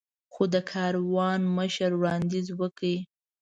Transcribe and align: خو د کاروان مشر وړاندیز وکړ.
خو 0.33 0.43
د 0.53 0.55
کاروان 0.71 1.41
مشر 1.57 1.91
وړاندیز 1.97 2.47
وکړ. 2.59 2.83